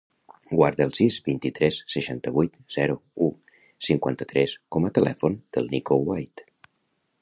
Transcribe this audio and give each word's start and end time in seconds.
Guarda 0.51 0.85
el 0.87 0.93
sis, 0.99 1.17
vint-i-tres, 1.27 1.77
seixanta-vuit, 1.97 2.57
zero, 2.77 2.97
u, 3.27 3.29
cinquanta-tres 3.91 4.57
com 4.77 4.89
a 4.91 4.95
telèfon 5.01 5.41
del 5.59 5.75
Niko 5.77 6.05
White. 6.11 6.53